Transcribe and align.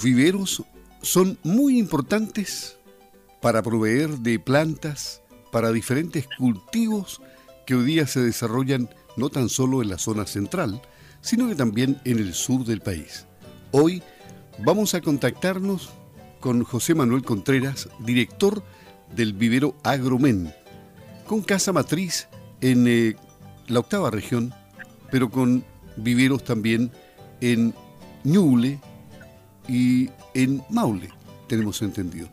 Los 0.00 0.06
viveros 0.06 0.62
son 1.02 1.38
muy 1.42 1.78
importantes 1.78 2.78
para 3.42 3.62
proveer 3.62 4.08
de 4.20 4.38
plantas 4.38 5.20
para 5.52 5.72
diferentes 5.72 6.26
cultivos 6.38 7.20
que 7.66 7.74
hoy 7.74 7.84
día 7.84 8.06
se 8.06 8.20
desarrollan 8.20 8.88
no 9.18 9.28
tan 9.28 9.50
solo 9.50 9.82
en 9.82 9.90
la 9.90 9.98
zona 9.98 10.24
central, 10.24 10.80
sino 11.20 11.50
que 11.50 11.54
también 11.54 12.00
en 12.06 12.18
el 12.18 12.32
sur 12.32 12.64
del 12.64 12.80
país. 12.80 13.26
Hoy 13.72 14.02
vamos 14.64 14.94
a 14.94 15.02
contactarnos 15.02 15.90
con 16.40 16.64
José 16.64 16.94
Manuel 16.94 17.22
Contreras, 17.22 17.90
director 17.98 18.64
del 19.14 19.34
vivero 19.34 19.76
Agromen, 19.84 20.50
con 21.26 21.42
casa 21.42 21.74
matriz 21.74 22.26
en 22.62 22.86
eh, 22.88 23.16
la 23.66 23.80
octava 23.80 24.10
región, 24.10 24.54
pero 25.10 25.30
con 25.30 25.62
viveros 25.98 26.42
también 26.42 26.90
en 27.42 27.74
Ñuble 28.24 28.80
y 29.68 30.10
en 30.34 30.62
Maule, 30.70 31.08
tenemos 31.46 31.80
entendido. 31.82 32.28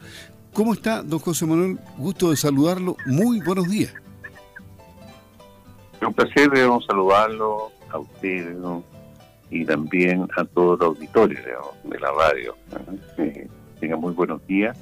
¿Cómo 0.54 0.74
está, 0.74 1.04
don 1.04 1.20
José 1.20 1.46
Manuel? 1.46 1.78
Gusto 1.98 2.32
de 2.32 2.38
saludarlo. 2.38 2.96
Muy 3.06 3.42
buenos 3.42 3.70
días. 3.70 3.94
Un 6.02 6.14
placer, 6.14 6.50
debemos 6.50 6.86
saludarlo 6.86 7.72
a 7.92 8.00
usted 8.00 8.56
y 9.50 9.66
también 9.66 10.28
a 10.36 10.44
todo 10.46 10.76
el 10.76 10.84
auditorio 10.84 11.40
de 11.84 12.00
la 12.00 12.12
radio. 12.12 12.56
¿eh? 13.18 13.48
tenga 13.80 13.96
muy 13.96 14.14
buenos 14.14 14.46
días 14.48 14.78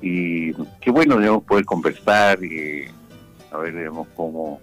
y 0.00 0.52
qué 0.80 0.90
bueno 0.90 1.16
debemos 1.16 1.44
poder 1.44 1.64
conversar 1.64 2.42
y 2.42 2.84
a 3.50 3.58
ver 3.58 3.76
digamos, 3.76 4.08
cómo 4.16 4.60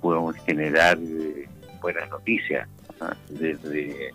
podemos 0.00 0.36
generar 0.36 0.98
eh, 0.98 1.48
buenas 1.80 2.08
noticias 2.10 2.68
desde 3.28 4.12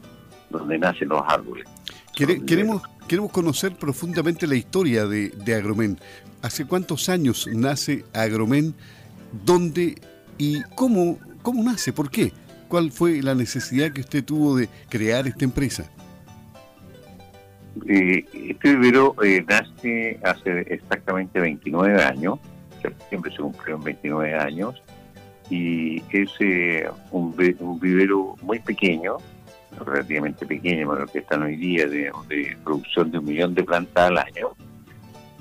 donde 0.50 0.78
nacen 0.78 1.09
los 1.09 1.22
árboles. 1.25 1.66
Queremos, 2.14 2.81
queremos 3.08 3.31
conocer 3.31 3.75
profundamente 3.75 4.47
la 4.47 4.56
historia 4.56 5.06
de, 5.06 5.30
de 5.30 5.56
Agromen. 5.56 6.00
¿Hace 6.42 6.66
cuántos 6.66 7.09
años 7.09 7.47
nace 7.52 8.03
Agromen? 8.14 8.73
¿Dónde 9.45 9.95
y 10.38 10.61
cómo, 10.75 11.17
cómo 11.41 11.64
nace? 11.64 11.94
¿Por 11.94 12.09
qué? 12.09 12.31
¿Cuál 12.67 12.91
fue 12.91 13.22
la 13.22 13.36
necesidad 13.36 13.91
que 13.91 14.02
usted 14.02 14.23
tuvo 14.23 14.56
de 14.56 14.67
crear 14.89 15.28
esta 15.28 15.45
empresa? 15.45 15.89
Eh, 17.88 18.25
este 18.50 18.75
vivero 18.75 19.16
eh, 19.23 19.44
nace 19.47 20.19
hace 20.23 20.61
exactamente 20.73 21.39
29 21.39 22.03
años, 22.03 22.39
siempre 23.09 23.31
se 23.31 23.38
cumplieron 23.38 23.84
29 23.84 24.36
años, 24.36 24.81
y 25.50 26.02
es 26.11 26.30
eh, 26.39 26.88
un, 27.11 27.36
vivero 27.80 28.36
muy 28.41 28.59
pequeño, 28.59 29.17
relativamente 29.85 30.45
pequeño 30.45 30.89
para 30.89 31.05
que 31.05 31.19
están 31.19 31.43
hoy 31.43 31.55
día, 31.55 31.88
de, 31.88 32.11
producción 32.63 33.11
de 33.11 33.19
un 33.19 33.25
millón 33.25 33.53
de 33.53 33.63
plantas 33.63 34.09
al 34.09 34.17
año, 34.17 34.49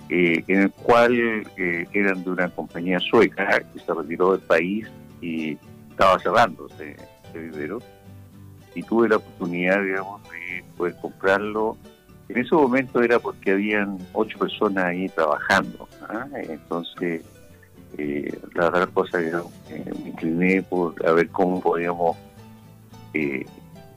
en 0.09 0.61
el 0.61 0.71
cual 0.71 1.47
eran 1.93 2.23
de 2.23 2.31
una 2.31 2.49
compañía 2.51 2.99
sueca 3.01 3.61
que 3.73 3.79
se 3.79 3.95
retiró 3.95 4.33
del 4.33 4.41
país 4.43 4.87
y 5.21 5.57
estaba 5.91 6.19
cerrándose 6.19 6.97
ese 7.29 7.39
vivero, 7.39 7.79
y 8.75 8.83
tuve 8.83 9.09
la 9.09 9.17
oportunidad, 9.17 9.83
digamos, 9.83 10.23
de 10.25 10.65
poder 10.77 10.97
comprarlo 11.01 11.77
en 12.29 12.39
ese 12.39 12.55
momento 12.55 13.03
era 13.03 13.19
porque 13.19 13.53
habían 13.53 13.99
ocho 14.15 14.39
personas 14.39 14.87
ahí 14.87 15.07
trabajando. 15.11 15.87
¿ah? 16.09 16.27
Entonces, 16.35 17.23
eh, 17.99 18.39
la 18.55 18.69
otra 18.69 18.87
cosa 18.87 19.19
que 19.19 19.33
me 20.03 20.09
incliné 20.09 20.63
por 20.63 20.95
a 21.07 21.13
ver 21.13 21.29
cómo 21.29 21.61
podíamos. 21.61 22.17
Eh, 23.13 23.45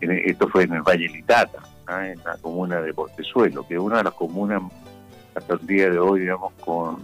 esto 0.02 0.48
fue 0.50 0.64
en 0.64 0.74
el 0.74 0.82
Valle 0.82 1.08
Litata, 1.08 1.60
¿ah? 1.88 2.08
en 2.08 2.20
la 2.24 2.38
comuna 2.38 2.82
de 2.82 2.94
Portezuelo, 2.94 3.68
que 3.68 3.76
es 3.76 3.80
una 3.80 3.98
de 3.98 4.04
las 4.06 4.14
comunas 4.14 4.62
hasta 5.34 5.54
el 5.54 5.68
día 5.68 5.90
de 5.90 6.00
hoy, 6.00 6.22
digamos, 6.22 6.54
con 6.64 6.98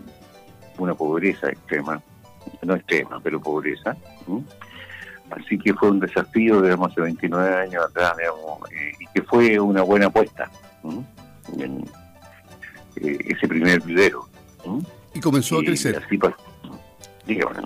una 0.78 0.96
pobreza 0.96 1.50
extrema, 1.50 2.02
no 2.62 2.76
extrema, 2.76 3.20
pero 3.22 3.42
pobreza. 3.42 3.96
Así 5.30 5.58
que 5.58 5.74
fue 5.74 5.92
un 5.92 6.00
desafío, 6.00 6.62
digamos, 6.62 6.92
hace 6.92 7.02
29 7.02 7.56
años 7.56 7.86
atrás, 7.86 8.18
digamos, 8.18 8.72
eh, 8.72 8.92
y 9.00 9.06
que 9.14 9.22
fue 9.24 9.60
una 9.60 9.82
buena 9.82 10.08
apuesta 10.08 10.50
en 11.58 11.86
eh, 12.98 13.18
ese 13.26 13.48
primer 13.48 13.82
video. 13.82 14.28
Y 15.14 15.20
comenzó 15.20 15.60
a 15.60 15.64
crecer. 15.64 16.02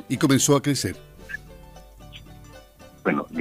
y 0.10 0.18
comenzó 0.18 0.56
a 0.56 0.62
crecer. 0.62 0.96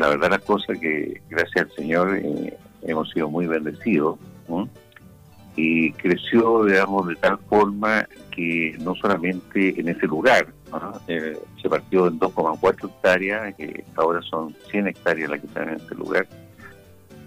La 0.04 0.10
verdad 0.10 0.32
la 0.32 0.38
cosa 0.38 0.74
que 0.74 1.22
gracias 1.30 1.64
al 1.64 1.72
Señor 1.72 2.18
eh, 2.18 2.54
hemos 2.82 3.08
sido 3.08 3.30
muy 3.30 3.46
bendecidos 3.46 4.18
y 5.56 5.92
creció, 5.92 6.66
digamos, 6.66 7.06
de 7.06 7.16
tal 7.16 7.38
forma 7.48 8.06
que 8.30 8.76
no 8.80 8.94
solamente 8.96 9.80
en 9.80 9.88
ese 9.88 10.06
lugar, 10.06 10.48
eh, 11.08 11.38
se 11.62 11.70
partió 11.70 12.06
en 12.08 12.20
2,4 12.20 12.86
hectáreas, 12.86 13.54
que 13.54 13.82
ahora 13.96 14.20
son 14.20 14.54
100 14.70 14.88
hectáreas 14.88 15.30
las 15.30 15.40
que 15.40 15.46
están 15.46 15.70
en 15.70 15.76
ese 15.76 15.94
lugar, 15.94 16.26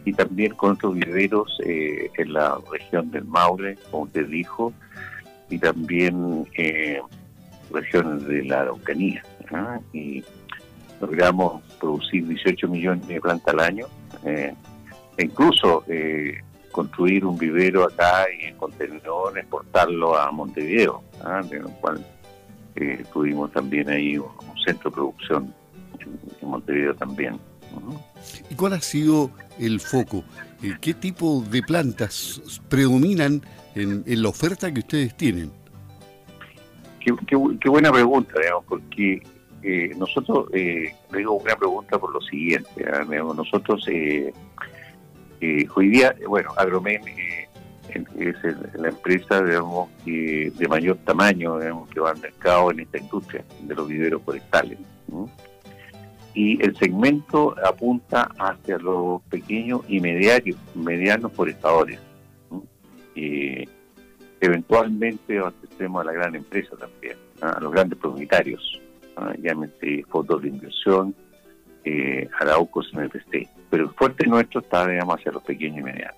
y 0.05 0.13
también 0.13 0.53
con 0.53 0.73
otros 0.73 0.93
viveros 0.93 1.59
eh, 1.65 2.11
en 2.15 2.33
la 2.33 2.59
región 2.71 3.09
del 3.09 3.25
Maule, 3.25 3.75
como 3.89 4.03
usted 4.03 4.27
dijo, 4.27 4.71
y 5.49 5.57
también 5.57 6.47
eh, 6.55 7.01
regiones 7.71 8.23
de 8.27 8.43
la 8.43 8.61
Araucanía. 8.61 9.23
¿ah? 9.51 9.79
Y 9.93 10.23
logramos 11.01 11.63
producir 11.79 12.27
18 12.27 12.67
millones 12.67 13.07
de 13.07 13.21
plantas 13.21 13.53
al 13.53 13.59
año, 13.59 13.85
eh, 14.23 14.53
e 15.17 15.23
incluso 15.23 15.83
eh, 15.87 16.41
construir 16.71 17.25
un 17.25 17.37
vivero 17.37 17.83
acá 17.83 18.25
y 18.39 18.45
en 18.45 18.55
contenedor 18.55 19.37
exportarlo 19.37 20.17
a 20.17 20.31
Montevideo, 20.31 21.01
¿ah? 21.23 21.41
de 21.49 21.59
lo 21.59 21.69
cual 21.69 22.05
tuvimos 23.11 23.51
también 23.51 23.89
ahí 23.89 24.19
un, 24.19 24.29
centro 24.63 24.91
de 24.91 24.95
producción 24.95 25.53
en 26.41 26.47
Montevideo 26.47 26.93
también. 26.93 27.39
¿Y 28.49 28.55
cuál 28.55 28.73
ha 28.73 28.81
sido 28.81 29.31
el 29.59 29.79
foco? 29.79 30.23
Eh, 30.61 30.75
¿Qué 30.81 30.93
tipo 30.93 31.43
de 31.49 31.61
plantas 31.61 32.41
predominan 32.69 33.41
en, 33.75 34.03
la 34.05 34.29
oferta 34.29 34.73
que 34.73 34.79
ustedes 34.79 35.15
tienen? 35.15 35.51
Qué, 36.99 37.69
buena 37.69 37.91
pregunta, 37.91 38.33
digamos, 38.41 38.65
porque 38.67 39.21
eh, 39.63 39.91
nosotros, 39.97 40.47
eh, 40.53 40.93
digo 41.11 41.33
una 41.33 41.55
pregunta 41.55 41.97
por 41.97 42.13
lo 42.13 42.21
siguiente, 42.21 42.85
¿ah? 42.91 43.03
nosotros 43.03 43.87
eh, 43.89 44.31
hoy 45.75 45.89
día, 45.89 46.15
bueno, 46.27 46.51
Agromen 46.57 47.01
es 48.19 48.35
la 48.75 48.89
empresa, 48.89 49.41
digamos, 49.41 49.89
que 50.03 50.51
de 50.55 50.67
mayor 50.67 50.97
tamaño, 50.97 51.57
digamos, 51.59 51.89
que 51.89 51.99
va 51.99 52.11
al 52.11 52.19
mercado 52.19 52.71
en 52.71 52.81
esta 52.81 52.97
industria 52.97 53.43
de 53.61 53.75
los 53.75 53.87
viveros 53.87 54.21
forestales 54.23 54.77
y 56.37 56.63
el 56.63 56.77
segmento 56.77 57.55
apunta 57.65 58.29
hacia 58.37 58.77
los 58.77 59.23
pequeños 59.23 59.81
y 59.87 59.99
medianos, 59.99 60.55
medianos 60.75 61.31
forestadores. 61.33 61.99
y 63.15 63.67
eventualmente 64.39 65.39
abastecemos 65.39 66.01
a 66.01 66.05
la 66.05 66.11
gran 66.11 66.35
empresa 66.35 66.77
también, 66.77 67.17
a 67.41 67.59
los 67.59 67.71
grandes 67.71 67.97
propietarios, 67.97 68.79
llámese 69.41 70.03
fondos 70.09 70.41
de 70.41 70.49
inversión, 70.49 71.15
eh, 71.83 72.27
Araucos, 72.39 72.91
MPC. 72.93 73.47
Pero 73.69 73.85
el 73.85 73.89
fuerte 73.91 74.27
nuestro 74.27 74.61
está, 74.61 74.87
digamos, 74.87 75.19
hacia 75.19 75.31
los 75.31 75.43
pequeños 75.43 75.79
y 75.79 75.83
medianos. 75.83 76.17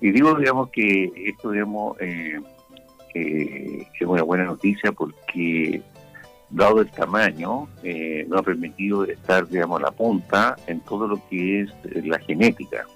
Y 0.00 0.10
digo, 0.10 0.34
digamos, 0.34 0.70
que 0.70 1.10
esto, 1.26 1.50
digamos, 1.50 1.96
eh, 2.00 2.40
eh, 3.14 3.86
es 3.98 4.06
una 4.06 4.22
buena 4.22 4.44
noticia 4.44 4.92
porque 4.92 5.82
dado 6.50 6.80
el 6.80 6.90
tamaño, 6.90 7.68
eh, 7.82 8.24
nos 8.28 8.40
ha 8.40 8.42
permitido 8.42 9.04
estar, 9.04 9.48
digamos, 9.48 9.80
a 9.80 9.84
la 9.84 9.90
punta 9.90 10.56
en 10.66 10.80
todo 10.80 11.08
lo 11.08 11.20
que 11.28 11.62
es 11.62 11.70
eh, 11.84 12.02
la 12.04 12.18
genética. 12.20 12.86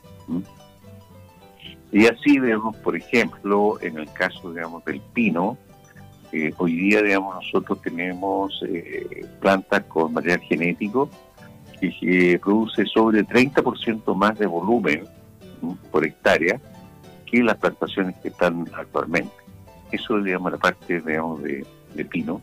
Y 1.92 2.06
así 2.06 2.38
vemos, 2.38 2.76
por 2.76 2.96
ejemplo, 2.96 3.78
en 3.80 3.98
el 3.98 4.12
caso, 4.12 4.52
digamos, 4.52 4.84
del 4.84 5.00
pino, 5.12 5.58
eh, 6.32 6.52
hoy 6.58 6.76
día, 6.76 7.02
digamos, 7.02 7.34
nosotros 7.36 7.80
tenemos 7.82 8.62
plantas 9.40 9.84
con 9.84 10.12
material 10.12 10.40
genético 10.40 11.10
que 11.80 12.38
produce 12.42 12.84
sobre 12.86 13.24
30% 13.24 14.14
más 14.14 14.38
de 14.38 14.46
volumen 14.46 15.04
por 15.90 16.04
hectárea 16.04 16.60
que 17.26 17.42
las 17.42 17.56
plantaciones 17.56 18.16
que 18.16 18.28
están 18.28 18.66
actualmente. 18.74 19.32
Eso 19.92 20.18
es, 20.18 20.24
digamos, 20.24 20.52
la 20.52 20.58
parte, 20.58 21.00
digamos, 21.00 21.42
de, 21.42 21.64
pino. 22.10 22.40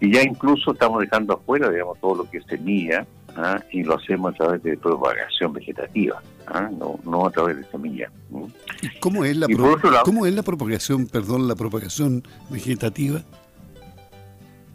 Y 0.00 0.12
ya 0.12 0.22
incluso 0.22 0.72
estamos 0.72 1.00
dejando 1.00 1.34
afuera, 1.34 1.70
digamos, 1.70 1.98
todo 2.00 2.16
lo 2.16 2.30
que 2.30 2.38
es 2.38 2.44
semilla, 2.46 3.06
¿ah? 3.36 3.60
y 3.70 3.82
lo 3.82 3.96
hacemos 3.96 4.34
a 4.34 4.36
través 4.36 4.62
de 4.62 4.76
propagación 4.76 5.52
vegetativa, 5.52 6.22
¿ah? 6.46 6.68
no, 6.76 6.98
no 7.04 7.26
a 7.26 7.30
través 7.30 7.58
de 7.58 7.64
semilla. 7.64 8.10
¿Cómo 9.00 9.24
es 9.24 9.36
la, 9.36 9.46
¿cómo 10.04 10.26
es 10.26 10.34
la 10.34 10.42
propagación, 10.42 11.06
perdón, 11.06 11.48
la 11.48 11.54
propagación 11.54 12.22
vegetativa? 12.50 13.22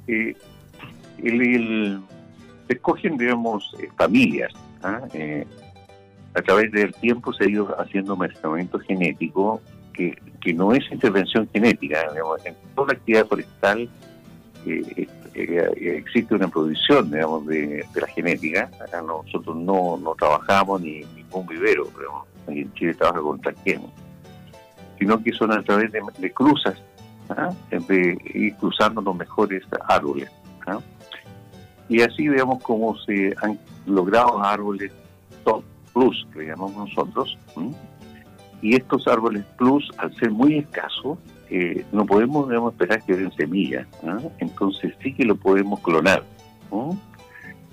Eh, 0.08 0.36
el, 1.24 2.02
escogen, 2.68 3.18
digamos, 3.18 3.76
eh, 3.80 3.90
familias, 3.98 4.52
¿ah? 4.84 5.02
eh, 5.14 5.46
a 6.34 6.42
través 6.42 6.72
del 6.72 6.94
tiempo 6.94 7.34
se 7.34 7.46
ha 7.46 7.50
ido 7.50 7.80
haciendo 7.80 8.16
mezclamiento 8.16 8.80
genético 8.80 9.62
que, 9.94 10.18
que 10.40 10.54
no 10.54 10.74
es 10.74 10.90
intervención 10.92 11.50
genética. 11.52 12.08
en 12.46 12.56
toda 12.76 12.88
la 12.88 12.94
actividad 12.94 13.28
forestal 13.28 13.90
eh, 14.66 15.08
eh, 15.34 15.98
existe 15.98 16.36
una 16.36 16.48
producción 16.48 17.10
digamos, 17.10 17.46
de, 17.48 17.86
la 17.96 18.08
genética. 18.08 18.70
Acá 18.84 19.02
nosotros 19.02 19.56
no, 19.56 19.98
no 19.98 20.16
trabajamos 20.16 20.82
ni 20.82 21.04
ningún 21.16 21.48
vivero, 21.48 21.90
pero 22.52 22.68
en 22.68 22.74
Chile 22.74 22.94
trabaja 22.94 23.22
con 23.22 23.40
transgénicos, 23.40 23.92
sino 25.00 25.24
que 25.24 25.32
son 25.32 25.52
a 25.52 25.64
través 25.64 25.92
de, 25.92 26.34
cruzas, 26.34 26.82
¿ah? 27.30 27.50
de 27.70 28.56
cruzando 28.60 29.02
los 29.02 29.16
mejores 29.16 29.64
árboles. 29.88 30.30
¿ah? 30.68 30.80
Y 31.90 32.02
así 32.02 32.28
veamos 32.28 32.62
cómo 32.64 32.98
se 33.00 33.34
han 33.42 33.60
logrado 33.86 34.44
árboles 34.44 34.92
top 35.44 35.64
plus, 35.94 36.28
que 36.34 36.46
llamamos 36.46 36.90
nosotros. 36.90 37.38
Y 38.62 38.76
estos 38.76 39.08
árboles 39.08 39.44
plus, 39.58 39.90
al 39.98 40.16
ser 40.16 40.32
muy 40.32 40.60
escasos, 40.60 41.18
eh, 41.50 41.84
no 41.92 42.06
podemos 42.06 42.48
digamos, 42.48 42.74
esperar 42.74 43.04
que 43.04 43.16
den 43.16 43.32
semillas. 43.34 43.88
¿ah? 44.06 44.20
Entonces 44.40 44.94
sí 45.02 45.14
que 45.14 45.26
lo 45.26 45.36
podemos 45.36 45.80
clonar. 45.82 46.24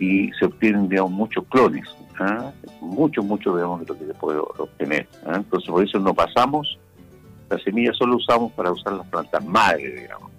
Y 0.00 0.32
se 0.32 0.46
obtienen, 0.46 0.88
digamos, 0.88 1.12
muchos 1.12 1.44
clones. 1.46 1.84
¿Ah? 2.18 2.52
Mucho, 2.80 3.22
mucho, 3.22 3.54
de 3.56 3.62
lo 3.62 3.78
que 3.84 4.06
se 4.06 4.14
puede 4.14 4.38
obtener. 4.38 5.08
¿ah? 5.26 5.36
Entonces 5.36 5.70
por 5.70 5.84
eso 5.84 5.98
no 5.98 6.14
pasamos. 6.14 6.78
Las 7.50 7.62
semillas 7.62 7.96
solo 7.96 8.16
usamos 8.16 8.52
para 8.52 8.70
usar 8.70 8.92
las 8.92 9.06
plantas 9.06 9.44
madres, 9.44 10.00
digamos. 10.00 10.30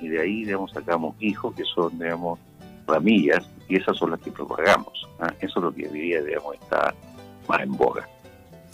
Y 0.00 0.08
de 0.08 0.20
ahí, 0.20 0.44
digamos, 0.44 0.72
sacamos 0.72 1.14
hijos 1.20 1.54
que 1.54 1.64
son, 1.64 1.98
digamos, 1.98 2.38
ramillas 2.86 3.48
y 3.68 3.76
esas 3.76 3.96
son 3.96 4.10
las 4.10 4.20
que 4.20 4.30
propagamos. 4.30 5.08
Eso 5.40 5.58
es 5.58 5.64
lo 5.64 5.72
que 5.72 5.88
diría, 5.88 6.22
digamos, 6.22 6.54
está 6.54 6.94
más 7.48 7.60
en 7.60 7.76
boga. 7.76 8.08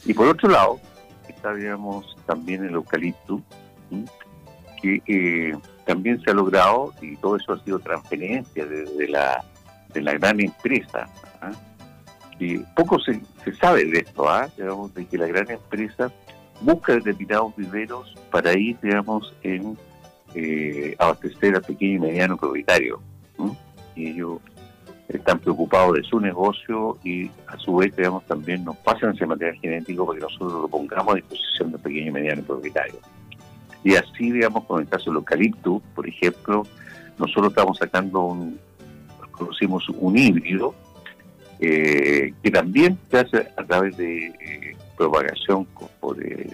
Y 0.05 0.15
por 0.15 0.29
otro 0.29 0.49
lado, 0.49 0.81
está, 1.29 1.55
digamos, 1.55 2.17
también 2.27 2.65
el 2.65 2.75
eucalipto, 2.75 3.41
que 4.81 5.03
eh, 5.07 5.57
también 5.85 6.21
se 6.23 6.31
ha 6.31 6.35
logrado, 6.35 6.93
y 7.01 7.17
todo 7.17 7.37
eso 7.37 7.53
ha 7.53 7.65
sido 7.65 7.79
transferencia 7.79 8.67
de, 8.67 9.09
la, 9.09 9.45
de 9.93 10.03
la 10.03 10.13
gran 10.15 10.41
empresa. 10.41 11.09
¿ah? 11.41 11.53
Y 12.39 12.59
poco 12.77 12.99
se, 13.01 13.21
se, 13.45 13.55
sabe 13.55 13.85
de 13.85 13.99
esto, 13.99 14.29
¿ah? 14.29 14.49
digamos, 14.57 14.95
de 14.95 15.07
que 15.07 15.19
la 15.19 15.27
gran 15.27 15.51
empresa 15.51 16.13
busca 16.61 16.95
determinados 16.95 17.55
viveros 17.57 18.15
para 18.31 18.53
ir, 18.57 18.77
digamos, 18.81 19.35
en 19.43 19.77
eh, 20.35 20.95
abastecer 20.99 21.57
a 21.57 21.61
pequeño 21.61 21.97
y 21.97 21.99
mediano 22.01 22.37
propietario. 22.37 23.01
Y 23.97 24.09
ellos 24.09 24.39
están 25.09 25.39
preocupados 25.39 25.97
de 25.97 26.03
su 26.05 26.21
negocio 26.21 26.99
y 27.03 27.31
a 27.47 27.57
su 27.59 27.77
vez, 27.77 27.97
digamos, 27.97 28.25
también 28.27 28.65
nos 28.65 28.77
pasan 28.77 29.15
ese 29.15 29.27
material 29.27 29.57
genético 29.57 30.07
para 30.07 30.19
que 30.19 30.25
nosotros 30.25 30.53
lo 30.53 30.69
pongamos 30.69 31.13
a 31.13 31.17
disposición 31.17 31.73
de 31.73 31.79
pequeño 31.79 32.09
y 32.09 32.11
mediano 32.13 32.43
propietario. 32.43 33.01
Y 33.83 33.95
así, 33.95 34.31
digamos, 34.31 34.65
con 34.65 34.83
el 34.83 34.89
caso 34.89 35.11
del 35.11 35.17
eucalipto, 35.17 35.81
por 35.95 36.07
ejemplo, 36.07 36.67
nosotros 37.19 37.49
estamos 37.49 37.79
sacando 37.79 38.21
un, 38.21 38.59
conocimos 39.33 39.89
un 39.89 40.19
híbrido 40.19 40.75
eh, 41.61 42.33
que 42.43 42.51
también 42.51 42.99
se 43.11 43.19
hace 43.19 43.49
a 43.57 43.65
través 43.65 43.97
de 43.97 44.27
eh, 44.27 44.77
propagación 44.97 45.67
por 46.01 46.23
eh, 46.25 46.51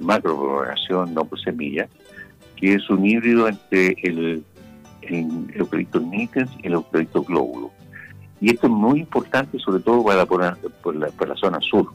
macro 0.00 0.38
propagación, 0.38 1.14
no 1.14 1.24
por 1.24 1.40
semilla, 1.40 1.88
que 2.56 2.74
es 2.74 2.88
un 2.90 3.04
híbrido 3.04 3.48
entre 3.48 3.96
el, 4.02 4.44
el 5.02 5.52
eucalipto 5.54 6.00
nitens 6.00 6.50
y 6.62 6.66
el 6.66 6.74
eucalipto 6.74 7.22
glóbulo. 7.22 7.70
Y 8.40 8.50
esto 8.52 8.66
es 8.66 8.72
muy 8.72 9.00
importante, 9.00 9.58
sobre 9.58 9.82
todo 9.82 10.04
para, 10.04 10.26
por, 10.26 10.40
la, 10.94 11.08
por 11.08 11.28
la 11.28 11.36
zona 11.36 11.60
sur, 11.60 11.92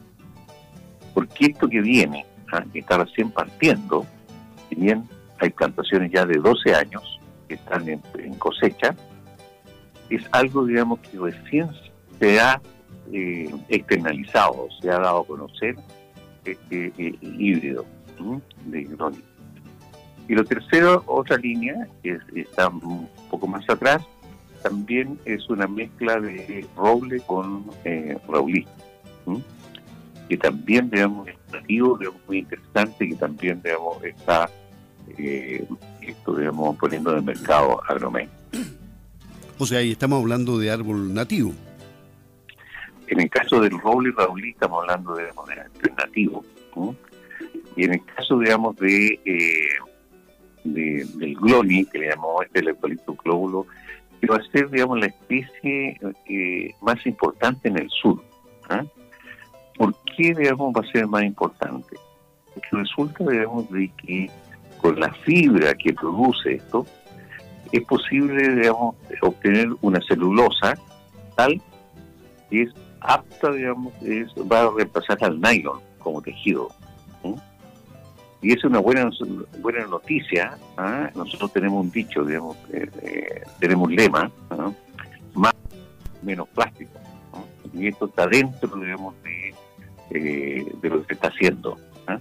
porque 1.14 1.46
esto 1.46 1.68
que 1.68 1.80
viene, 1.80 2.24
¿ah? 2.52 2.64
que 2.72 2.80
está 2.80 2.98
recién 2.98 3.30
partiendo, 3.30 4.06
si 4.68 4.76
bien 4.76 5.04
hay 5.38 5.50
plantaciones 5.50 6.12
ya 6.12 6.26
de 6.26 6.38
12 6.38 6.74
años 6.74 7.20
que 7.48 7.54
están 7.54 7.88
en, 7.88 8.00
cosecha, 8.38 8.94
es 10.08 10.22
algo, 10.32 10.64
digamos, 10.64 11.00
que 11.00 11.18
recién 11.18 11.68
se 12.20 12.38
ha 12.38 12.60
eh, 13.12 13.50
externalizado, 13.68 14.68
se 14.80 14.90
ha 14.90 14.98
dado 14.98 15.20
a 15.20 15.26
conocer 15.26 15.74
este 16.44 16.92
eh, 16.96 17.14
híbrido 17.20 17.84
de 18.66 18.82
hidrógeno. 18.82 19.24
Y 20.28 20.34
lo 20.34 20.44
tercero, 20.44 21.02
otra 21.06 21.36
línea, 21.38 21.88
que 22.04 22.18
está 22.36 22.68
un 22.68 23.08
poco 23.30 23.48
más 23.48 23.68
atrás, 23.68 24.02
también 24.62 25.18
es 25.24 25.48
una 25.48 25.66
mezcla 25.66 26.20
de 26.20 26.64
roble 26.76 27.20
con 27.20 27.64
eh, 27.84 28.16
que 30.28 30.36
también, 30.36 30.88
digamos, 30.90 31.26
es 31.26 31.34
nativo, 31.52 31.98
muy 32.28 32.38
interesante, 32.38 33.08
que 33.08 33.16
también, 33.16 33.60
digamos, 33.64 34.04
está 34.04 34.48
eh, 35.18 35.66
esto, 36.02 36.36
digamos, 36.36 36.76
poniendo 36.76 37.10
en 37.10 37.18
el 37.18 37.24
mercado 37.24 37.82
agromén. 37.88 38.28
O 39.58 39.66
sea, 39.66 39.78
ahí 39.78 39.90
estamos 39.90 40.20
hablando 40.20 40.58
de 40.58 40.70
árbol 40.70 41.12
nativo. 41.12 41.52
En 43.10 43.20
el 43.20 43.28
caso 43.28 43.60
del 43.60 43.76
roble 43.80 44.12
raulí 44.16 44.50
estamos 44.50 44.82
hablando 44.82 45.16
de, 45.16 45.24
de 45.24 45.90
nativo. 45.98 46.44
Y 47.76 47.84
en 47.84 47.94
el 47.94 48.04
caso, 48.04 48.38
digamos, 48.38 48.76
de, 48.76 49.18
eh, 49.24 49.78
de 50.62 51.04
del 51.16 51.34
gloni, 51.34 51.84
que 51.86 51.98
le 51.98 52.10
llamamos 52.10 52.44
este 52.46 52.60
el 52.60 52.68
eucalipto 52.68 53.16
glóbulo, 53.16 53.66
que 54.20 54.28
va 54.28 54.36
a 54.36 54.52
ser, 54.52 54.70
digamos, 54.70 55.00
la 55.00 55.06
especie 55.06 55.98
eh, 56.28 56.74
más 56.82 57.04
importante 57.04 57.68
en 57.68 57.78
el 57.78 57.90
sur. 57.90 58.22
¿ah? 58.68 58.84
¿Por 59.76 59.92
qué, 60.16 60.32
digamos, 60.32 60.72
va 60.72 60.86
a 60.86 60.92
ser 60.92 61.08
más 61.08 61.24
importante? 61.24 61.96
Porque 62.54 62.68
resulta, 62.70 63.24
digamos, 63.24 63.68
de 63.72 63.90
que 63.96 64.30
con 64.80 65.00
la 65.00 65.12
fibra 65.12 65.74
que 65.74 65.92
produce 65.94 66.54
esto, 66.54 66.86
es 67.72 67.82
posible, 67.86 68.54
digamos, 68.54 68.94
obtener 69.20 69.68
una 69.80 70.00
celulosa 70.02 70.78
tal 71.34 71.60
que 72.50 72.62
es 72.62 72.74
apta, 73.00 73.52
digamos, 73.52 73.92
va 74.50 74.62
a 74.62 74.70
reemplazar 74.70 75.18
al 75.22 75.40
nylon 75.40 75.80
como 75.98 76.20
tejido. 76.22 76.70
Y 78.42 78.52
es 78.52 78.64
una 78.64 78.78
buena 78.78 79.10
buena 79.60 79.86
noticia. 79.86 80.56
¿ah? 80.76 81.10
Nosotros 81.14 81.52
tenemos 81.52 81.84
un 81.84 81.90
dicho, 81.90 82.24
digamos, 82.24 82.56
eh, 82.72 82.88
eh, 83.02 83.42
tenemos 83.58 83.88
un 83.88 83.96
lema, 83.96 84.30
más 85.34 85.54
menos 86.22 86.48
plástico. 86.48 86.92
Y 87.74 87.88
esto 87.88 88.06
está 88.06 88.26
dentro, 88.26 88.68
digamos, 88.76 89.14
de, 89.22 89.54
eh, 90.10 90.72
lo 90.82 91.00
que 91.02 91.06
se 91.08 91.14
está 91.14 91.28
haciendo. 91.28 91.76
¿ah? 92.06 92.18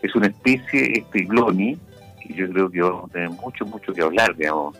Es 0.00 0.14
una 0.14 0.28
especie, 0.28 0.98
este 0.98 1.24
gloni, 1.24 1.78
y 2.24 2.34
yo 2.34 2.48
creo 2.50 2.70
que 2.70 2.80
vamos 2.80 3.10
a 3.10 3.12
tener 3.12 3.30
mucho, 3.30 3.66
mucho 3.66 3.92
que 3.92 4.02
hablar, 4.02 4.34
digamos, 4.34 4.76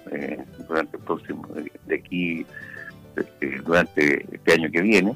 durante 0.67 0.97
el 0.97 1.03
próximo, 1.03 1.47
de 1.87 1.95
aquí, 1.95 2.47
este, 3.17 3.61
durante 3.61 4.25
este 4.35 4.53
año 4.55 4.71
que 4.71 4.81
viene, 4.81 5.15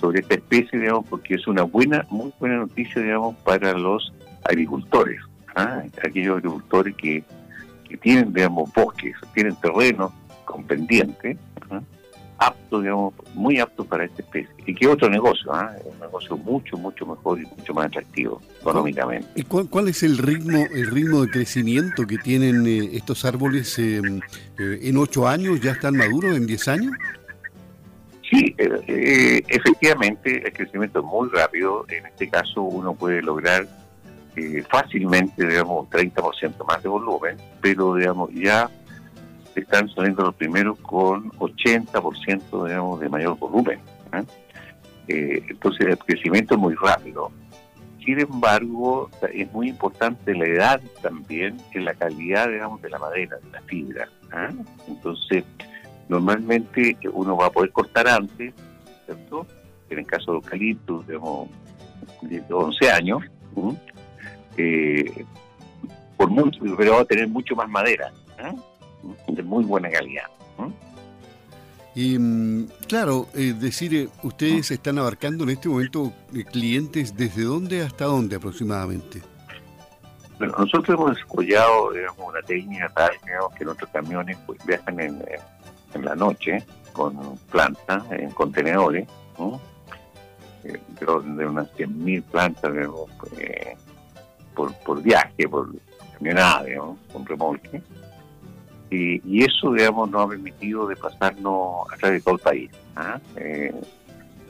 sobre 0.00 0.20
esta 0.20 0.34
especie, 0.34 0.78
digamos, 0.78 1.06
porque 1.08 1.34
es 1.34 1.46
una 1.46 1.62
buena, 1.62 2.06
muy 2.10 2.32
buena 2.40 2.56
noticia, 2.56 3.02
digamos, 3.02 3.36
para 3.44 3.74
los 3.74 4.12
agricultores, 4.44 5.20
¿ah? 5.54 5.82
aquellos 6.02 6.38
agricultores 6.38 6.96
que, 6.96 7.22
tienen, 8.02 8.32
digamos, 8.32 8.72
bosques, 8.72 9.16
tienen 9.34 9.54
terrenos 9.56 10.12
con 10.44 10.64
pendiente, 10.64 11.36
¿ah? 11.70 11.80
aptos, 12.38 12.82
digamos, 12.82 13.14
muy 13.34 13.58
aptos 13.58 13.86
para 13.86 14.04
esta 14.04 14.22
especie. 14.22 14.50
Y 14.64 14.74
que 14.74 14.86
otro 14.86 15.10
negocio, 15.10 15.52
¿ah? 15.52 15.72
un 15.84 15.98
negocio 15.98 16.36
mucho, 16.36 16.76
mucho 16.78 17.04
mejor 17.04 17.40
y 17.40 17.46
mucho 17.46 17.74
más 17.74 17.86
atractivo 17.86 18.40
económicamente. 18.60 19.28
¿Y 19.34 19.42
cuál, 19.42 19.88
es 19.88 20.02
el 20.02 20.16
ritmo, 20.16 20.64
el 20.72 20.90
ritmo 20.90 21.22
de 21.22 21.30
crecimiento 21.30 22.06
que 22.06 22.16
tienen 22.16 22.66
eh, 22.66 22.90
estos 22.92 23.24
árboles 23.24 23.78
eh, 23.78 24.00
eh, 24.58 24.78
en 24.82 24.96
ocho 24.96 25.28
años? 25.28 25.60
¿Ya 25.60 25.72
están 25.72 25.96
maduros 25.96 26.36
en 26.36 26.46
diez 26.46 26.66
años? 26.68 26.92
Sí, 28.30 28.54
efectivamente 28.56 30.46
el 30.46 30.52
crecimiento 30.52 31.00
es 31.00 31.04
muy 31.04 31.28
rápido. 31.30 31.84
En 31.88 32.06
este 32.06 32.28
caso 32.28 32.62
uno 32.62 32.94
puede 32.94 33.22
lograr 33.22 33.66
eh, 34.36 34.62
fácilmente, 34.70 35.44
digamos, 35.44 35.90
30% 35.90 36.64
más 36.64 36.82
de 36.82 36.88
volumen, 36.88 37.36
pero, 37.60 37.96
digamos, 37.96 38.30
ya 38.32 38.70
están 39.56 39.88
saliendo 39.90 40.22
los 40.22 40.34
primeros 40.36 40.78
con 40.78 41.30
80%, 41.32 42.66
digamos, 42.66 43.00
de 43.00 43.08
mayor 43.08 43.36
volumen. 43.38 43.80
¿eh? 44.12 44.22
Eh, 45.08 45.42
entonces, 45.48 45.88
el 45.88 45.98
crecimiento 45.98 46.54
es 46.54 46.60
muy 46.60 46.74
rápido. 46.76 47.32
Sin 48.04 48.20
embargo, 48.20 49.10
es 49.32 49.52
muy 49.52 49.68
importante 49.68 50.34
la 50.34 50.46
edad 50.46 50.80
también 51.02 51.58
en 51.72 51.84
la 51.84 51.94
calidad, 51.94 52.48
digamos, 52.48 52.80
de 52.80 52.88
la 52.88 52.98
madera, 52.98 53.36
de 53.42 53.50
la 53.50 53.60
fibra. 53.62 54.08
Entonces, 54.88 55.44
normalmente 56.10 56.96
uno 57.12 57.36
va 57.36 57.46
a 57.46 57.50
poder 57.50 57.70
cortar 57.70 58.08
antes, 58.08 58.52
¿cierto? 59.06 59.46
En 59.88 60.00
el 60.00 60.06
caso 60.06 60.32
de 60.32 60.38
eucalipto, 60.38 61.04
digamos, 61.06 61.48
de 62.22 62.44
11 62.52 62.90
años, 62.90 63.22
eh, 64.56 65.24
por 66.16 66.28
mucho, 66.28 66.60
pero 66.76 66.94
va 66.94 67.02
a 67.02 67.04
tener 67.04 67.28
mucho 67.28 67.54
más 67.54 67.68
madera, 67.68 68.12
¿eh? 68.38 68.54
de 69.28 69.42
muy 69.44 69.64
buena 69.64 69.88
calidad. 69.88 70.26
¿eh? 70.58 70.70
Y 71.94 72.18
mm, 72.18 72.68
claro, 72.88 73.28
es 73.32 73.60
decir, 73.60 73.94
eh, 73.94 74.08
ustedes 74.24 74.72
están 74.72 74.98
abarcando 74.98 75.44
en 75.44 75.50
este 75.50 75.68
momento 75.68 76.12
eh, 76.34 76.44
clientes 76.44 77.16
desde 77.16 77.44
dónde 77.44 77.82
hasta 77.82 78.06
dónde 78.06 78.36
aproximadamente. 78.36 79.22
Bueno, 80.38 80.54
nosotros 80.58 80.98
hemos 80.98 81.14
desarrollado 81.14 81.92
digamos, 81.92 82.28
una 82.28 82.42
técnica 82.42 82.88
tal 82.88 83.12
que 83.56 83.64
nuestros 83.64 83.90
camiones 83.90 84.38
pues, 84.46 84.58
viajan 84.66 84.98
en, 84.98 85.22
en, 85.94 86.04
la 86.04 86.14
noche 86.14 86.64
con 86.92 87.38
plantas, 87.50 88.04
en 88.10 88.30
contenedores, 88.30 89.06
eh, 90.64 90.80
de 90.94 91.46
unas 91.46 91.72
100.000 91.74 92.22
plantas 92.24 92.72
por, 94.54 94.74
por 94.84 95.02
viaje, 95.02 95.48
por 95.48 95.68
camionada, 96.12 96.64
digamos, 96.64 96.98
con 97.12 97.24
remolque. 97.24 97.82
Y, 98.90 99.44
eso, 99.44 99.72
digamos, 99.72 100.10
nos 100.10 100.26
ha 100.26 100.28
permitido 100.28 100.86
de 100.88 100.96
pasarnos 100.96 101.86
a 101.92 101.96
través 101.96 102.20
de 102.20 102.24
todo 102.24 102.34
el 102.34 102.40
país. 102.40 102.70
¿ah? 102.96 103.20
Eh, 103.36 103.72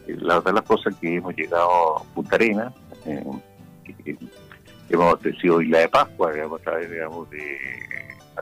la 0.07 0.39
otra 0.39 0.53
de 0.53 0.57
las 0.57 0.67
cosas 0.67 0.97
que 0.97 1.17
hemos 1.17 1.37
llegado 1.37 1.99
a 1.99 2.03
Punta 2.15 2.37
Arenas, 2.37 2.73
eh, 3.05 3.23
hemos 4.89 5.15
ofrecido 5.15 5.61
Isla 5.61 5.81
de 5.81 5.89
Pascua, 5.89 6.33
digamos, 6.33 6.61
a 6.61 6.65
través, 6.65 6.91
digamos, 6.91 7.29
de 7.31 7.59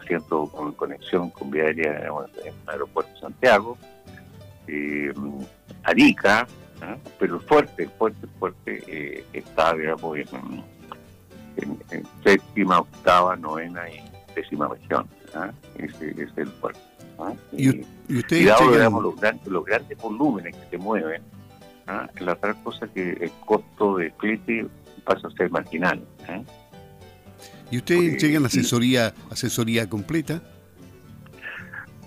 haciendo 0.01 0.47
conexión 0.77 1.31
con 1.31 1.51
vía 1.51 1.65
aérea 1.65 2.09
en 2.45 2.49
el 2.49 2.55
aeropuerto 2.69 3.13
de 3.15 3.21
Santiago, 3.21 3.77
eh, 4.67 5.13
Arica, 5.85 6.47
¿ah? 6.83 6.97
pero 7.19 7.41
fuerte, 7.41 7.89
fuerte, 7.99 8.27
fuerte 8.39 9.25
está, 9.33 9.75
digamos, 9.75 10.19
en, 10.19 10.65
en, 11.91 12.05
séptima, 12.23 12.81
octava, 12.81 13.37
novena 13.37 13.89
y 13.89 14.03
décima 14.35 14.69
región. 14.69 15.09
¿ah? 15.35 15.51
ese, 15.77 16.11
es 16.11 16.31
el 16.37 16.51
puerto. 16.53 16.81
¿ah? 17.19 17.33
Y, 17.53 17.85
y, 18.09 18.45
dado 18.45 18.71
digamos, 18.71 19.03
los, 19.03 19.17
grandes, 19.17 19.47
los 19.47 19.65
grandes 19.65 19.99
volúmenes 19.99 20.55
que 20.57 20.71
se 20.71 20.79
mueven, 20.79 21.23
la 22.21 22.33
otra 22.33 22.55
cosa 22.63 22.87
que 22.89 23.13
el 23.13 23.31
costo 23.47 23.97
de 23.97 24.11
flete 24.13 24.67
pasa 25.05 25.29
a 25.29 25.31
ser 25.31 25.51
marginal. 25.51 26.05
¿Y 27.71 27.79
ustedes 27.79 28.13
entregan 28.13 28.47
asesoría, 28.47 29.15
asesoría 29.31 29.89
completa? 29.89 30.43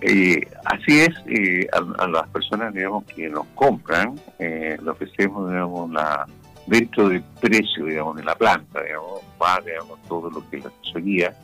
Eh, 0.00 0.40
así 0.64 1.00
es, 1.00 1.10
eh, 1.26 1.68
a, 1.72 2.06
las 2.08 2.28
personas 2.30 2.74
digamos 2.74 3.04
que 3.04 3.28
nos 3.28 3.46
compran, 3.54 4.18
eh, 4.40 4.76
le 4.82 4.90
ofrecemos 4.90 5.48
digamos 5.48 5.92
la 5.92 6.26
dentro 6.66 7.08
del 7.08 7.22
precio 7.40 7.84
digamos 7.84 8.16
de 8.16 8.24
la 8.24 8.34
planta, 8.34 8.82
digamos, 8.82 9.20
va 9.40 9.60
digamos 9.64 10.02
todo 10.08 10.28
lo 10.28 10.48
que 10.50 10.56
es 10.56 10.64
la 10.64 10.70
asesoría, 10.80 11.36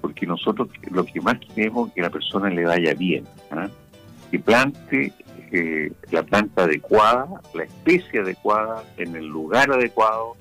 porque 0.00 0.26
nosotros 0.26 0.68
lo 0.92 1.04
que 1.04 1.20
más 1.20 1.38
queremos 1.52 1.88
es 1.88 1.94
que 1.94 2.02
la 2.02 2.10
persona 2.10 2.48
le 2.50 2.64
vaya 2.64 2.94
bien, 2.94 3.24
¿ah? 3.50 3.68
que 4.30 4.38
plante 4.38 5.12
eh, 5.50 5.90
la 6.10 6.22
planta 6.22 6.64
adecuada, 6.64 7.26
la 7.54 7.64
especie 7.64 8.20
adecuada, 8.20 8.84
en 8.98 9.16
el 9.16 9.26
lugar 9.26 9.72
adecuado, 9.72 10.36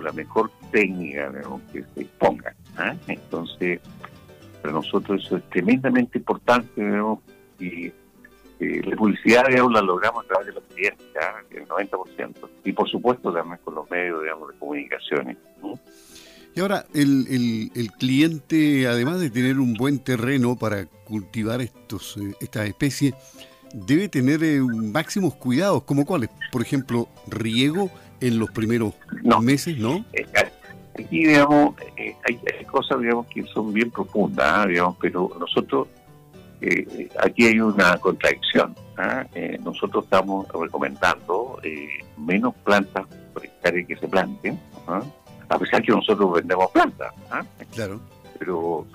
la 0.00 0.12
mejor 0.12 0.50
técnica 0.70 1.32
que 1.72 1.82
se 1.82 2.00
disponga. 2.00 2.54
¿ah? 2.76 2.94
Entonces, 3.06 3.80
para 4.62 4.74
nosotros 4.74 5.24
eso 5.24 5.36
es 5.36 5.44
tremendamente 5.50 6.18
importante 6.18 6.82
y 7.58 7.92
eh, 8.60 8.82
la 8.84 8.96
publicidad 8.96 9.44
la 9.48 9.82
logramos 9.82 10.24
a 10.24 10.28
través 10.28 10.46
de 10.48 10.52
los 10.54 10.64
clientes, 10.64 11.06
¿ah? 11.20 11.42
el 11.50 11.66
90%, 11.66 12.34
y 12.64 12.72
por 12.72 12.88
supuesto 12.88 13.32
también 13.32 13.58
con 13.64 13.74
los 13.74 13.90
medios 13.90 14.22
digamos, 14.22 14.52
de 14.52 14.58
comunicaciones. 14.58 15.36
Y 16.56 16.60
ahora, 16.60 16.86
el, 16.94 17.70
el, 17.74 17.90
cliente, 17.92 18.86
además 18.86 19.18
de 19.18 19.28
tener 19.28 19.58
un 19.58 19.74
buen 19.74 19.98
terreno 19.98 20.56
para 20.56 20.86
cultivar 20.86 21.60
estos, 21.60 22.16
eh, 22.16 22.32
estas 22.40 22.68
especies, 22.68 23.14
debe 23.74 24.08
tener 24.08 24.42
eh, 24.44 24.60
máximos 24.60 25.34
cuidados, 25.34 25.82
como 25.82 26.06
cuáles, 26.06 26.30
por 26.52 26.62
ejemplo, 26.62 27.08
riego 27.26 27.90
en 28.26 28.38
los 28.38 28.50
primeros 28.50 28.94
meses, 29.42 29.78
¿no? 29.78 30.04
Aquí, 30.98 31.26
digamos, 31.26 31.74
eh, 31.96 32.14
hay, 32.24 32.64
cosas, 32.66 33.00
digamos, 33.00 33.26
que 33.26 33.42
son 33.44 33.72
bien 33.72 33.90
profundas, 33.90 34.46
¿ah? 34.46 34.66
digamos, 34.66 34.96
pero 35.00 35.30
nosotros, 35.38 35.88
aquí 37.20 37.46
hay 37.46 37.60
una 37.60 37.96
contradicción. 37.98 38.74
¿ah? 38.96 39.26
nosotros 39.64 40.04
estamos 40.04 40.46
recomendando 40.48 41.60
menos 42.16 42.54
plantas 42.64 43.06
por 43.32 43.44
hectárea 43.44 43.84
que 43.84 43.96
se 43.96 44.06
planten, 44.06 44.58
¿ah? 44.86 45.02
a 45.48 45.58
pesar 45.58 45.82
que 45.82 45.92
nosotros 45.92 46.32
vendemos 46.32 46.70
plantas. 46.70 47.12
Claro. 47.72 48.00
Pero 48.38 48.86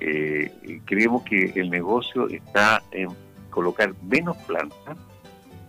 eh, 0.00 0.80
creemos 0.84 1.22
que 1.24 1.52
el 1.56 1.70
negocio 1.70 2.28
está 2.28 2.82
en 2.92 3.08
colocar 3.50 3.92
menos 4.02 4.36
plantas, 4.38 4.96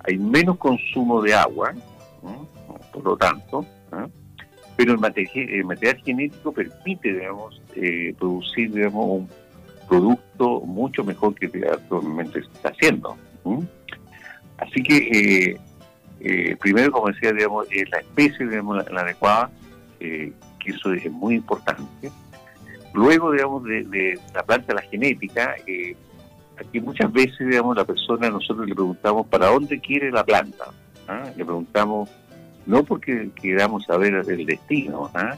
hay 0.07 0.17
menos 0.17 0.57
consumo 0.57 1.21
de 1.21 1.33
agua, 1.33 1.73
por 2.91 3.03
lo 3.03 3.17
tanto, 3.17 3.65
¿ah? 3.91 4.07
pero 4.75 4.93
el 4.93 4.99
material, 4.99 5.97
genético 6.03 6.51
permite, 6.51 7.13
digamos, 7.13 7.61
eh, 7.75 8.13
producir, 8.17 8.71
digamos, 8.71 9.05
un 9.05 9.29
producto 9.87 10.61
mucho 10.61 11.03
mejor 11.03 11.35
que 11.35 11.47
actualmente 11.69 12.41
se 12.43 12.51
está 12.51 12.69
haciendo. 12.69 13.17
Así 14.57 14.83
que, 14.83 14.97
eh, 14.97 15.57
eh, 16.19 16.55
primero, 16.57 16.91
como 16.91 17.07
decía, 17.07 17.31
digamos, 17.31 17.67
la 17.91 17.99
especie, 17.99 18.47
digamos, 18.47 18.89
la 18.91 19.01
adecuada, 19.01 19.49
eh, 19.99 20.31
que 20.59 20.71
eso 20.71 20.93
es 20.93 21.11
muy 21.11 21.35
importante. 21.35 22.11
Luego, 22.93 23.31
digamos, 23.31 23.63
de, 23.63 24.19
la 24.33 24.43
planta 24.43 24.73
la 24.73 24.81
genética, 24.81 25.55
eh, 25.65 25.95
aquí 26.57 26.79
muchas 26.81 27.11
veces, 27.11 27.37
digamos, 27.39 27.75
la 27.75 27.85
persona, 27.85 28.29
nosotros 28.29 28.67
le 28.67 28.75
preguntamos 28.75 29.27
para 29.27 29.47
dónde 29.47 29.79
quiere 29.79 30.11
la 30.11 30.23
planta. 30.23 30.65
¿ah? 31.07 31.29
Le 31.35 31.45
preguntamos, 31.45 32.09
no 32.69 32.83
porque 32.83 33.31
queramos 33.33 33.85
saber 33.85 34.13
el 34.13 34.45
destino, 34.45 35.09
¿ah? 35.15 35.35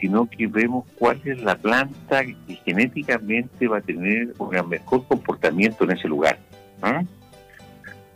sino 0.00 0.26
que 0.30 0.46
vemos 0.46 0.86
cuál 0.98 1.20
es 1.22 1.42
la 1.42 1.56
planta 1.56 2.24
que 2.24 2.54
genéticamente 2.64 3.68
va 3.68 3.78
a 3.78 3.80
tener 3.82 4.32
un 4.38 4.68
mejor 4.70 5.06
comportamiento 5.06 5.84
en 5.84 5.90
ese 5.90 6.08
lugar. 6.08 6.38
¿ah? 6.80 7.02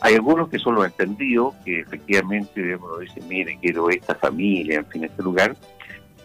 Hay 0.00 0.14
algunos 0.14 0.48
que 0.48 0.58
son 0.58 0.76
los 0.76 0.86
entendidos, 0.86 1.56
que 1.62 1.80
efectivamente 1.80 2.62
digamos, 2.62 3.00
dicen, 3.00 3.28
mire, 3.28 3.58
quiero 3.60 3.90
esta 3.90 4.14
familia, 4.14 4.78
en 4.78 4.86
fin, 4.86 5.04
este 5.04 5.22
lugar. 5.22 5.54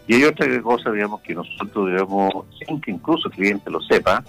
Y 0.06 0.14
hay 0.14 0.24
otra 0.24 0.62
cosa, 0.62 0.92
digamos, 0.92 1.20
que 1.20 1.34
nosotros, 1.34 1.88
digamos, 1.90 2.46
sin 2.58 2.80
que 2.80 2.90
incluso 2.90 3.28
el 3.28 3.34
cliente 3.34 3.70
lo 3.70 3.82
sepa, 3.82 4.24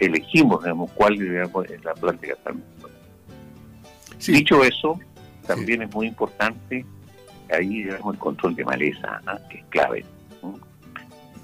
elegimos, 0.00 0.64
digamos, 0.64 0.90
cuál 0.92 1.16
digamos, 1.16 1.64
es 1.70 1.84
la 1.84 1.94
planta 1.94 2.26
que 2.26 2.32
estamos. 2.32 2.62
Dicho 4.26 4.64
eso, 4.64 4.98
también 5.48 5.82
es 5.82 5.92
muy 5.92 6.06
importante 6.06 6.84
ahí, 7.50 7.82
digamos, 7.82 8.14
el 8.14 8.20
control 8.20 8.54
de 8.54 8.64
maleza, 8.64 9.20
que 9.50 9.58
es 9.58 9.64
clave. 9.70 10.04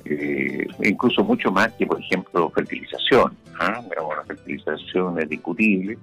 Eh, 0.04 0.66
incluso 0.82 1.24
mucho 1.24 1.50
más 1.50 1.72
que, 1.72 1.86
por 1.86 1.98
ejemplo, 1.98 2.50
fertilización. 2.50 3.36
¿ah? 3.58 3.82
la 3.90 4.24
fertilización 4.24 5.18
es 5.18 5.28
discutible 5.28 5.98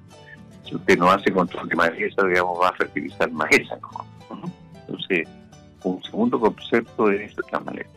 si 0.66 0.76
usted 0.76 0.98
no 0.98 1.12
hace 1.12 1.32
control 1.32 1.70
de 1.70 1.76
maleza, 1.76 2.24
digamos, 2.26 2.60
va 2.60 2.70
a 2.70 2.74
fertilizar 2.74 3.32
maleza. 3.32 3.78
¿no? 3.82 4.52
Entonces, 4.82 5.28
un 5.84 6.02
segundo 6.04 6.40
concepto 6.40 7.12
es 7.12 7.36
la 7.52 7.60
maleza. 7.60 7.90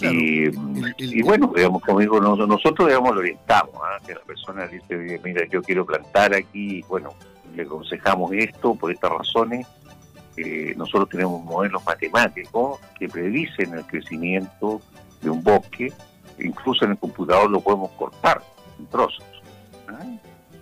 y, 0.00 1.22
bueno, 1.22 1.52
digamos, 1.56 1.82
como 1.82 2.00
digo, 2.00 2.20
nosotros, 2.20 2.88
digamos, 2.88 3.14
lo 3.14 3.20
orientamos, 3.20 3.74
¿ah? 3.76 3.98
que 4.06 4.14
la 4.14 4.20
persona 4.20 4.66
dice, 4.66 5.20
mira, 5.24 5.46
yo 5.48 5.62
quiero 5.62 5.86
plantar 5.86 6.34
aquí, 6.34 6.82
bueno, 6.88 7.14
le 7.54 7.62
aconsejamos 7.62 8.32
esto 8.32 8.74
por 8.74 8.92
estas 8.92 9.10
razones. 9.10 9.66
Eh, 10.36 10.74
nosotros 10.76 11.08
tenemos 11.08 11.42
modelos 11.44 11.84
matemáticos 11.84 12.80
que 12.98 13.08
predicen 13.08 13.74
el 13.74 13.84
crecimiento 13.84 14.80
de 15.22 15.30
un 15.30 15.42
bosque, 15.42 15.92
incluso 16.38 16.84
en 16.84 16.92
el 16.92 16.98
computador 16.98 17.50
lo 17.50 17.60
podemos 17.60 17.90
cortar 17.92 18.42
en 18.78 18.86
trozos. 18.86 19.24
¿ah? 19.88 20.04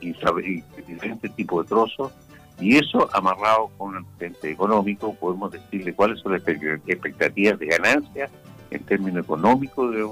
y, 0.01 0.63
diferentes 0.87 1.35
tipos 1.35 1.65
de 1.65 1.69
trozos, 1.69 2.13
y 2.61 2.77
eso 2.77 3.09
amarrado 3.13 3.71
con 3.79 3.91
un 3.91 3.97
antecedente 3.99 4.51
económico, 4.51 5.15
podemos 5.15 5.53
decirle 5.53 5.95
cuáles 5.95 6.21
son 6.21 6.33
las 6.33 6.43
expectativas 6.47 7.59
de 7.59 7.67
ganancia 7.67 8.29
en 8.71 8.83
términos 8.85 9.25
económicos 9.25 9.95
de, 9.95 10.05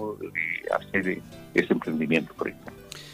hacer 0.74 1.20
ese 1.54 1.72
emprendimiento, 1.72 2.32
por 2.34 2.48
ejemplo. 2.48 2.72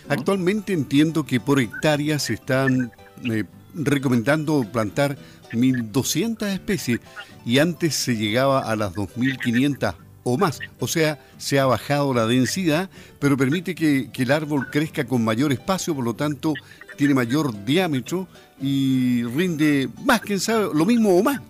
Actualmente 0.08 0.72
entiendo 0.72 1.24
que 1.24 1.40
por 1.40 1.60
hectárea 1.60 2.18
se 2.18 2.34
están 2.34 2.92
eh, 3.24 3.44
recomendando 3.74 4.64
plantar 4.70 5.16
1.200 5.52 6.46
especies 6.48 7.00
y 7.44 7.58
antes 7.58 7.94
se 7.94 8.16
llegaba 8.16 8.60
a 8.60 8.76
las 8.76 8.92
2.500 8.94 9.94
o 10.24 10.38
más. 10.38 10.60
O 10.78 10.86
sea, 10.86 11.18
se 11.38 11.58
ha 11.58 11.66
bajado 11.66 12.14
la 12.14 12.26
densidad, 12.26 12.90
pero 13.18 13.36
permite 13.36 13.74
que, 13.74 14.10
el 14.14 14.30
árbol 14.30 14.70
crezca 14.70 15.04
con 15.04 15.24
mayor 15.24 15.52
espacio, 15.52 15.94
por 15.94 16.04
lo 16.04 16.14
tanto 16.14 16.54
tiene 16.96 17.14
mayor 17.14 17.64
diámetro 17.64 18.28
y 18.60 19.24
rinde 19.24 19.88
más, 20.04 20.20
quién 20.20 20.38
sabe, 20.38 20.68
lo 20.74 20.84
mismo 20.84 21.16
o 21.16 21.22
más. 21.22 21.40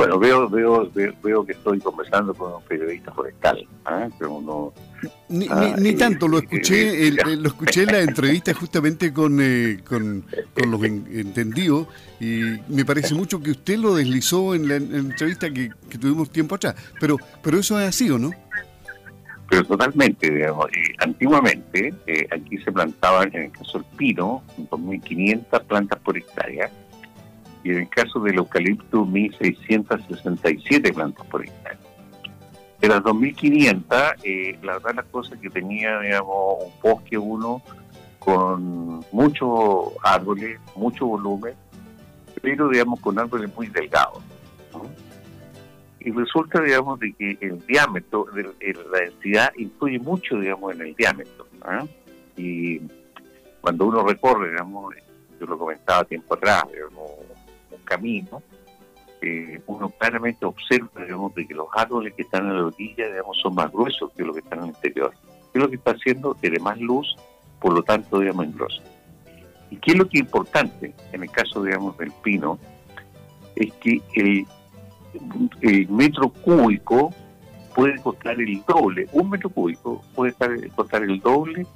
Bueno, 0.00 0.18
veo, 0.18 0.48
veo, 0.48 0.90
veo, 1.22 1.44
que 1.44 1.52
estoy 1.52 1.78
conversando 1.78 2.32
con 2.32 2.54
un 2.54 2.62
periodista 2.62 3.12
forestal. 3.12 3.68
¿ah? 3.84 4.08
ni, 5.28 5.46
ah, 5.50 5.76
tanto, 5.98 6.26
lo 6.26 6.38
escuché, 6.38 7.12
lo 7.12 7.48
escuché 7.48 7.82
en 7.82 7.86
la 7.88 8.00
entrevista 8.00 8.54
justamente 8.54 9.12
con, 9.12 9.38
eh, 9.42 9.80
con, 9.86 10.24
los 10.56 10.82
entendidos 10.84 11.86
y 12.18 12.40
me 12.68 12.86
parece 12.86 13.14
mucho 13.14 13.42
que 13.42 13.50
usted 13.50 13.76
lo 13.76 13.94
deslizó 13.94 14.54
en 14.54 14.68
la, 14.68 14.76
entrevista 14.76 15.50
que, 15.50 15.68
tuvimos 15.98 16.30
tiempo 16.30 16.54
atrás. 16.54 16.76
Pero, 16.98 17.18
pero 17.42 17.58
eso 17.58 17.78
es 17.78 17.86
así, 17.86 18.10
¿o 18.10 18.18
no? 18.18 18.30
Pero 19.50 19.64
totalmente, 19.64 20.30
digamos. 20.30 20.68
antiguamente 21.00 21.92
eh, 22.06 22.26
aquí 22.30 22.56
se 22.56 22.72
plantaban, 22.72 23.28
en 23.36 23.42
el 23.42 23.52
caso 23.52 23.80
del 23.80 23.86
pino, 23.98 24.42
2.500 24.70 25.62
plantas 25.64 25.98
por 26.00 26.16
hectárea 26.16 26.70
y 27.62 27.70
en 27.70 27.78
el 27.78 27.88
caso 27.88 28.20
del 28.20 28.38
eucalipto 28.38 29.04
1.667 29.04 30.94
plantas 30.94 31.26
por 31.26 31.44
hectárea. 31.44 31.78
De 32.80 32.88
las 32.88 33.02
2.500, 33.02 34.14
eh, 34.24 34.58
la 34.62 34.74
verdad 34.74 34.94
las 34.96 35.06
cosas 35.06 35.38
que 35.38 35.50
tenía, 35.50 36.00
digamos, 36.00 36.64
un 36.64 36.72
bosque 36.82 37.18
uno 37.18 37.62
con 38.18 39.04
muchos 39.12 39.92
árboles, 40.02 40.58
mucho 40.76 41.06
volumen, 41.06 41.54
pero, 42.40 42.68
digamos, 42.68 43.00
con 43.00 43.18
árboles 43.18 43.54
muy 43.54 43.66
delgados. 43.66 44.22
Y 46.00 46.10
resulta, 46.12 46.62
digamos, 46.62 46.98
de 47.00 47.12
que 47.12 47.36
el 47.42 47.58
diámetro, 47.66 48.26
la 48.34 48.98
densidad 48.98 49.52
influye 49.56 49.98
mucho, 49.98 50.36
digamos, 50.36 50.74
en 50.74 50.80
el 50.80 50.94
diámetro. 50.94 51.46
Y 52.38 52.80
cuando 53.60 53.84
uno 53.84 54.06
recorre, 54.06 54.50
digamos, 54.50 54.94
yo 55.38 55.46
lo 55.46 55.58
comentaba 55.58 56.04
tiempo 56.04 56.34
atrás, 56.34 56.64
digamos, 56.72 57.10
camino, 57.90 58.42
eh, 59.20 59.60
uno 59.66 59.90
claramente 59.90 60.46
observa, 60.46 61.04
digamos, 61.04 61.34
que 61.34 61.46
los 61.54 61.68
árboles 61.74 62.14
que 62.14 62.22
están 62.22 62.46
en 62.46 62.56
la 62.56 62.66
orilla, 62.66 63.06
digamos, 63.06 63.38
son 63.38 63.54
más 63.54 63.70
gruesos 63.70 64.10
que 64.16 64.22
los 64.22 64.34
que 64.34 64.40
están 64.40 64.60
en 64.60 64.64
el 64.66 64.70
interior. 64.70 65.12
¿Qué 65.52 65.58
es 65.58 65.62
lo 65.62 65.68
que 65.68 65.76
está 65.76 65.90
haciendo? 65.90 66.34
Tiene 66.34 66.58
más 66.58 66.78
luz, 66.78 67.16
por 67.60 67.74
lo 67.74 67.82
tanto, 67.82 68.20
digamos, 68.20 68.46
en 68.46 68.52
grosso. 68.52 68.82
¿Y 69.70 69.76
qué 69.76 69.92
es 69.92 69.98
lo 69.98 70.08
que 70.08 70.18
es 70.18 70.24
importante 70.24 70.94
en 71.12 71.22
el 71.22 71.30
caso, 71.30 71.62
digamos, 71.62 71.98
del 71.98 72.12
pino? 72.22 72.58
Es 73.56 73.72
que 73.74 74.00
el, 74.14 75.88
metro 75.88 76.30
cúbico 76.30 77.12
puede 77.74 78.00
costar 78.00 78.40
el 78.40 78.62
doble, 78.66 79.06
un 79.12 79.28
metro 79.28 79.50
cúbico 79.50 80.02
puede 80.14 80.32
costar 80.74 81.02
el 81.02 81.20
doble 81.20 81.66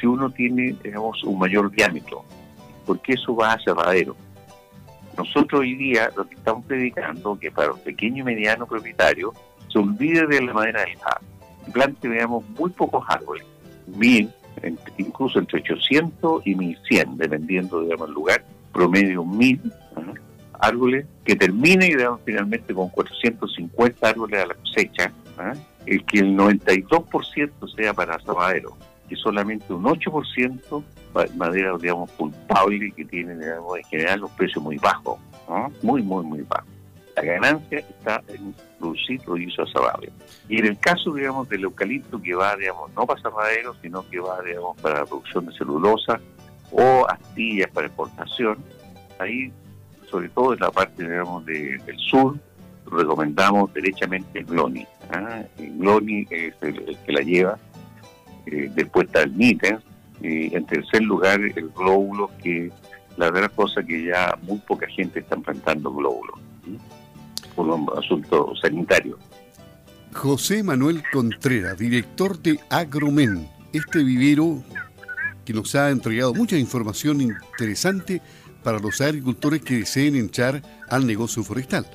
si 0.00 0.06
uno 0.06 0.30
tiene, 0.30 0.76
digamos, 0.82 1.22
un 1.24 1.38
mayor 1.38 1.70
diámetro, 1.70 2.24
porque 2.86 3.12
eso 3.12 3.36
va 3.36 3.52
a 3.52 3.58
cerradero. 3.58 4.16
Nosotros 5.16 5.60
hoy 5.60 5.74
día 5.74 6.10
lo 6.16 6.28
que 6.28 6.34
estamos 6.34 6.64
predicando 6.64 7.38
que 7.38 7.50
para 7.50 7.68
los 7.68 7.80
pequeños 7.80 8.18
y 8.20 8.22
medianos 8.22 8.68
propietarios 8.68 9.34
se 9.72 9.78
olvide 9.78 10.26
de 10.26 10.42
la 10.42 10.52
madera 10.52 10.80
del 10.80 10.98
y 11.66 11.70
plante, 11.70 12.08
veamos, 12.08 12.44
muy 12.50 12.70
pocos 12.70 13.04
árboles, 13.08 13.44
mil, 13.86 14.30
incluso 14.98 15.38
entre 15.38 15.60
800 15.60 16.46
y 16.46 16.54
1100, 16.54 17.16
dependiendo, 17.16 17.80
digamos, 17.80 18.08
el 18.08 18.14
lugar, 18.14 18.44
promedio 18.72 19.24
mil 19.24 19.60
árboles, 20.60 21.06
que 21.24 21.36
termine, 21.36 21.86
digamos, 21.86 22.20
finalmente 22.24 22.74
con 22.74 22.88
450 22.90 24.08
árboles 24.08 24.42
a 24.42 24.46
la 24.46 24.54
cosecha, 24.54 25.12
el 25.86 26.04
que 26.04 26.18
el 26.18 26.36
92% 26.36 27.74
sea 27.74 27.94
para 27.94 28.16
asadero 28.16 28.76
y 29.08 29.16
solamente 29.16 29.72
un 29.72 29.84
8% 29.84 30.82
madera, 31.36 31.76
digamos, 31.78 32.10
culpable 32.12 32.90
que 32.92 33.04
tiene, 33.04 33.36
digamos, 33.36 33.78
en 33.78 33.84
general 33.84 34.20
los 34.20 34.30
precios 34.32 34.62
muy 34.62 34.76
bajos, 34.78 35.18
muy, 35.82 36.02
muy, 36.02 36.24
muy 36.24 36.42
bajos. 36.42 36.68
La 37.16 37.22
ganancia 37.22 37.78
está 37.78 38.22
en 38.28 38.54
producir 38.78 39.20
hizo 39.38 39.62
asadable. 39.62 40.10
Y 40.48 40.58
en 40.58 40.66
el 40.66 40.78
caso, 40.78 41.14
digamos, 41.14 41.48
del 41.48 41.62
eucalipto 41.62 42.20
que 42.20 42.34
va, 42.34 42.56
digamos, 42.56 42.92
no 42.94 43.06
para 43.06 43.20
asadero, 43.20 43.74
sino 43.80 44.08
que 44.10 44.18
va, 44.18 44.42
digamos, 44.42 44.80
para 44.80 45.00
la 45.00 45.06
producción 45.06 45.46
de 45.46 45.52
celulosa 45.52 46.20
o 46.72 47.06
astillas 47.08 47.70
para 47.70 47.86
exportación, 47.86 48.58
ahí, 49.20 49.52
sobre 50.10 50.28
todo 50.30 50.54
en 50.54 50.60
la 50.60 50.72
parte, 50.72 51.04
digamos, 51.04 51.46
del 51.46 51.98
sur, 51.98 52.36
recomendamos 52.90 53.72
derechamente 53.72 54.40
el 54.40 54.46
Gloni. 54.46 54.86
El 55.58 55.78
Gloni 55.78 56.26
es 56.30 56.54
el, 56.62 56.98
que 57.06 57.12
la 57.12 57.20
lleva, 57.20 57.58
después 58.46 59.06
está 59.06 59.22
el 59.22 59.40
y 60.20 60.54
en 60.54 60.64
tercer 60.66 61.02
lugar 61.02 61.40
el 61.40 61.70
glóbulo, 61.70 62.30
que 62.42 62.70
la 63.16 63.30
verdad 63.30 63.52
cosa 63.54 63.82
que 63.82 64.04
ya 64.04 64.38
muy 64.42 64.58
poca 64.58 64.86
gente 64.88 65.20
está 65.20 65.34
enfrentando 65.34 65.92
glóbulos 65.92 66.40
por 67.54 67.68
un 67.68 67.88
asunto 67.96 68.52
sanitario. 68.60 69.18
José 70.12 70.62
Manuel 70.62 71.02
Contreras, 71.12 71.76
director 71.78 72.40
de 72.40 72.58
Agromen, 72.70 73.48
este 73.72 74.02
vivero 74.02 74.62
que 75.44 75.52
nos 75.52 75.74
ha 75.74 75.90
entregado 75.90 76.34
mucha 76.34 76.56
información 76.56 77.20
interesante 77.20 78.22
para 78.62 78.78
los 78.78 79.00
agricultores 79.00 79.62
que 79.62 79.78
deseen 79.78 80.16
entrar 80.16 80.62
al 80.88 81.06
negocio 81.06 81.42
forestal. 81.42 81.86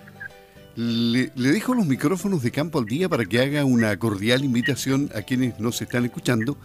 Le, 0.82 1.30
le, 1.36 1.52
dejo 1.52 1.74
los 1.74 1.86
micrófonos 1.86 2.42
de 2.42 2.52
campo 2.52 2.80
al 2.80 2.86
día 2.86 3.10
para 3.10 3.26
que 3.26 3.42
haga 3.42 3.66
una 3.66 3.98
cordial 4.00 4.46
invitación 4.46 5.10
a 5.14 5.24
quienes 5.24 5.60
nos 5.60 5.82
están 5.82 6.06
escuchando 6.06 6.56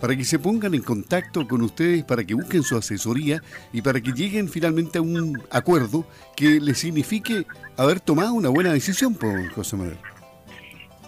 para 0.00 0.14
que 0.16 0.22
se 0.22 0.38
pongan 0.38 0.74
en 0.74 0.82
contacto 0.82 1.44
con 1.48 1.60
ustedes, 1.62 2.04
para 2.04 2.22
que 2.22 2.34
busquen 2.34 2.62
su 2.62 2.76
asesoría 2.76 3.42
y 3.72 3.82
para 3.82 4.00
que 4.00 4.12
lleguen 4.12 4.48
finalmente 4.48 4.98
a 4.98 5.02
un 5.02 5.42
acuerdo 5.50 6.04
que 6.36 6.60
les 6.60 6.78
signifique 6.78 7.46
haber 7.76 7.98
tomado 7.98 8.34
una 8.34 8.48
buena 8.48 8.72
decisión, 8.72 9.14
por 9.16 9.48
José 9.50 9.76
Manuel. 9.76 9.98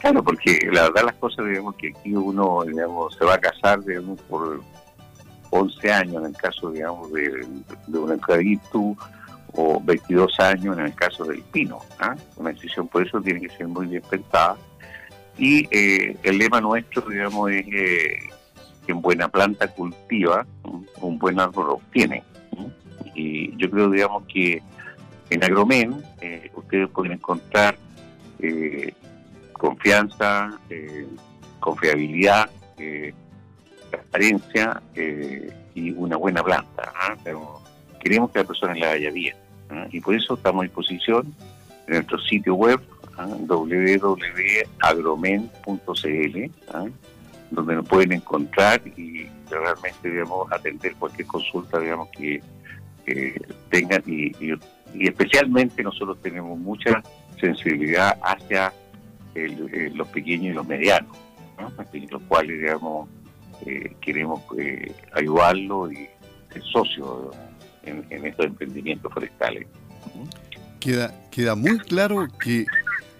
Claro, 0.00 0.24
porque 0.24 0.58
la 0.72 0.88
verdad 0.88 1.04
las 1.04 1.14
cosas, 1.16 1.46
digamos, 1.46 1.76
que 1.76 1.92
aquí 1.96 2.14
uno, 2.16 2.64
digamos, 2.66 3.14
se 3.16 3.24
va 3.24 3.34
a 3.34 3.38
casar, 3.38 3.84
digamos, 3.84 4.20
por 4.22 4.60
11 5.50 5.92
años 5.92 6.16
en 6.16 6.26
el 6.26 6.36
caso, 6.36 6.72
digamos, 6.72 7.12
de, 7.12 7.46
de 7.86 7.98
un 7.98 8.12
o 9.56 9.80
22 9.82 10.38
años 10.40 10.78
en 10.78 10.86
el 10.86 10.94
caso 10.94 11.24
del 11.24 11.42
pino. 11.42 11.80
¿ah? 11.98 12.14
Una 12.36 12.50
decisión 12.50 12.88
por 12.88 13.06
eso 13.06 13.20
tiene 13.20 13.40
que 13.40 13.48
ser 13.56 13.66
muy 13.68 13.86
bien 13.86 14.02
pensada. 14.08 14.56
Y 15.38 15.66
eh, 15.70 16.16
el 16.22 16.38
lema 16.38 16.60
nuestro, 16.60 17.02
digamos, 17.02 17.50
es 17.50 17.66
eh, 17.66 18.18
en 18.86 19.02
buena 19.02 19.28
planta 19.28 19.68
cultiva, 19.68 20.46
un 21.00 21.18
buen 21.18 21.40
árbol 21.40 21.70
obtiene. 21.70 22.22
Y 23.14 23.56
yo 23.56 23.70
creo, 23.70 23.90
digamos, 23.90 24.24
que 24.26 24.62
en 25.30 25.42
Agromen 25.42 26.02
eh, 26.20 26.50
ustedes 26.54 26.88
pueden 26.90 27.12
encontrar 27.12 27.76
eh, 28.38 28.92
confianza, 29.52 30.58
eh, 30.70 31.06
confiabilidad, 31.60 32.50
transparencia 33.90 34.82
y 35.74 35.90
una 35.92 36.16
buena 36.16 36.42
planta. 36.42 36.92
¿ah? 36.94 37.16
Pero 37.24 37.60
queremos 38.00 38.30
que 38.30 38.40
la 38.40 38.44
persona 38.44 38.74
la 38.74 38.88
vaya 38.88 39.10
bien. 39.10 39.36
¿Ah? 39.70 39.86
Y 39.90 40.00
por 40.00 40.14
eso 40.14 40.34
estamos 40.34 40.60
a 40.60 40.64
disposición 40.64 41.34
en 41.86 41.94
nuestro 41.94 42.18
sitio 42.20 42.54
web 42.54 42.80
¿ah? 43.16 43.26
www.agromen.cl 43.26 44.10
donde 47.50 47.76
nos 47.76 47.88
pueden 47.88 48.12
encontrar 48.12 48.82
y 48.96 49.28
realmente 49.48 50.10
digamos 50.10 50.50
atender 50.52 50.94
cualquier 50.96 51.28
consulta 51.28 51.78
digamos 51.78 52.08
que, 52.08 52.42
tengan 53.70 54.02
y, 54.04 54.32
especialmente 54.98 55.80
nosotros 55.84 56.20
tenemos 56.22 56.58
mucha 56.58 57.00
sensibilidad 57.40 58.18
hacia 58.20 58.72
los 59.94 60.08
pequeños 60.08 60.46
y 60.46 60.52
los 60.54 60.66
medianos 60.66 61.16
los 62.10 62.22
cuales 62.22 62.58
digamos 62.58 63.08
eh, 63.64 63.94
queremos 64.00 64.42
eh, 64.58 64.92
ayudarlos 65.12 65.92
y 65.92 66.08
ser 66.52 66.62
socios 66.72 67.34
en, 67.86 68.04
en 68.10 68.26
estos 68.26 68.46
emprendimientos 68.46 69.12
forestales 69.12 69.66
queda 70.80 71.14
queda 71.30 71.54
muy 71.54 71.78
claro 71.78 72.28
que 72.38 72.66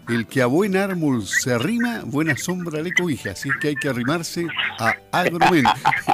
el 0.09 0.27
que 0.27 0.41
a 0.41 0.47
buen 0.47 0.77
árbol 0.77 1.27
se 1.27 1.53
arrima, 1.53 2.03
buena 2.05 2.37
sombra 2.37 2.81
le 2.81 2.93
cobija. 2.93 3.33
Así 3.33 3.49
es 3.49 3.57
que 3.57 3.69
hay 3.69 3.75
que 3.75 3.89
arrimarse 3.89 4.47
a 4.79 4.95
Agromen. 5.11 5.65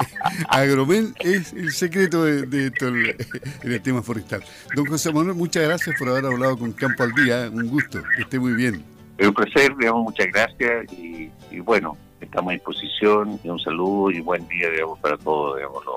Agromen 0.48 1.14
es 1.20 1.52
el 1.52 1.70
secreto 1.72 2.24
de, 2.24 2.70
todo 2.70 2.88
el, 2.88 3.14
en 3.62 3.72
el 3.72 3.82
tema 3.82 4.02
forestal. 4.02 4.42
Don 4.74 4.86
José 4.86 5.12
Manuel, 5.12 5.36
muchas 5.36 5.64
gracias 5.64 5.94
por 5.98 6.08
haber 6.08 6.24
hablado 6.24 6.58
con 6.58 6.72
Campo 6.72 7.02
al 7.02 7.12
Día. 7.12 7.50
Un 7.52 7.68
gusto. 7.68 8.02
Que 8.16 8.22
esté 8.22 8.38
muy 8.38 8.54
bien. 8.54 8.82
Es 9.18 9.28
un 9.28 9.34
placer, 9.34 9.76
digamos, 9.76 10.04
muchas 10.04 10.28
gracias. 10.28 10.90
Y, 10.94 11.30
bueno, 11.60 11.98
estamos 12.20 12.50
a 12.50 12.54
disposición. 12.54 13.38
Y 13.44 13.48
un 13.50 13.60
saludo 13.60 14.10
y 14.10 14.20
buen 14.20 14.48
día, 14.48 14.70
digamos, 14.70 14.98
para 15.00 15.18
todos, 15.18 15.58
digamos, 15.58 15.84
los 15.84 15.96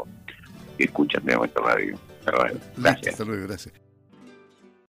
que 0.78 0.84
escuchan, 0.84 1.24
digamos, 1.24 1.48
esta 1.48 1.62
radio. 1.62 1.98
Gracias. 2.78 3.14
hasta 3.14 3.24
luego, 3.26 3.48
gracias. 3.48 3.74